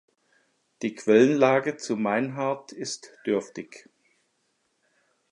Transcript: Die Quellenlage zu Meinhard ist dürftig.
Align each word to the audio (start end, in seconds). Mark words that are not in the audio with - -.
Die 0.81 0.95
Quellenlage 0.95 1.77
zu 1.77 1.95
Meinhard 1.95 2.71
ist 2.71 3.11
dürftig. 3.27 3.87